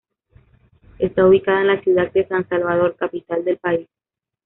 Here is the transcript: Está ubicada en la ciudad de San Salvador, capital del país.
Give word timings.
Está 0.97 1.27
ubicada 1.27 1.61
en 1.61 1.67
la 1.67 1.79
ciudad 1.83 2.11
de 2.11 2.27
San 2.27 2.49
Salvador, 2.49 2.95
capital 2.95 3.45
del 3.45 3.59
país. 3.59 3.87